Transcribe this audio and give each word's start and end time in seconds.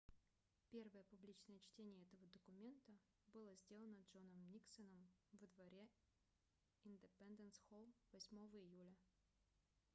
первое 0.71 1.03
публичное 1.11 1.59
чтение 1.59 2.01
этого 2.05 2.25
документа 2.29 2.91
было 3.35 3.53
сделано 3.53 3.99
джоном 4.11 4.49
никсоном 4.49 5.07
во 5.33 5.45
дворе 5.45 5.87
индепенденс-холл 6.85 7.93
8 8.11 8.37
июля 8.57 8.95